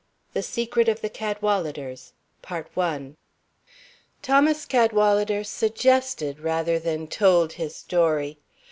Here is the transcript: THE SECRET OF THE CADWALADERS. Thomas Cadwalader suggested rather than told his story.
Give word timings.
THE 0.33 0.41
SECRET 0.41 0.89
OF 0.89 1.01
THE 1.01 1.11
CADWALADERS. 1.11 2.13
Thomas 4.23 4.65
Cadwalader 4.65 5.43
suggested 5.43 6.39
rather 6.39 6.79
than 6.79 7.05
told 7.05 7.53
his 7.53 7.75
story. 7.75 8.39